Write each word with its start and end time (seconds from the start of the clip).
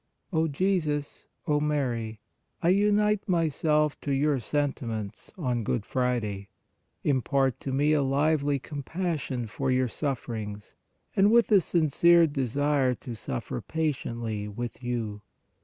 O 0.33 0.47
Jesus, 0.47 1.27
O 1.45 1.59
Mary, 1.59 2.19
I 2.63 2.69
unite 2.69 3.29
myself 3.29 4.01
to 4.01 4.11
your 4.11 4.39
senti 4.39 4.83
ments 4.87 5.31
on 5.37 5.63
Good 5.63 5.85
Friday. 5.85 6.49
Impart 7.03 7.59
to 7.59 7.71
me 7.71 7.93
a 7.93 8.01
lively 8.01 8.57
com 8.57 8.81
passion 8.81 9.45
for 9.45 9.69
your 9.69 9.87
sufferings, 9.87 10.73
and 11.15 11.29
with 11.31 11.49
the 11.49 11.61
sincere 11.61 12.25
desire 12.25 12.95
to 12.95 13.13
suffer 13.13 13.61
patiently 13.61 14.47
with 14.47 14.81
you. 14.81 15.21